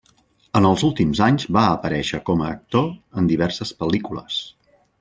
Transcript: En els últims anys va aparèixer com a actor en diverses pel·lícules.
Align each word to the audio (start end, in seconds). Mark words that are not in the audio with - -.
En 0.59 0.67
els 0.69 0.85
últims 0.87 1.21
anys 1.25 1.45
va 1.59 1.65
aparèixer 1.75 2.21
com 2.31 2.43
a 2.45 2.49
actor 2.55 2.89
en 3.23 3.31
diverses 3.33 3.77
pel·lícules. 3.83 4.43